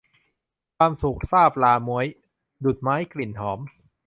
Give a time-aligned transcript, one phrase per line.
[0.77, 2.05] ความสุขซาบฤๅม้วย
[2.63, 3.59] ดุจไม้กลิ่นหอม